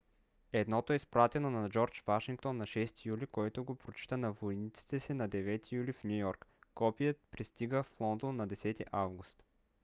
[0.53, 5.13] едното е изпратено на джордж вашингтон на 6 юли който го прочита на войниците си
[5.13, 6.47] на 9 юли в ню йорк.
[6.75, 9.43] копие пристига в лондон на 10 август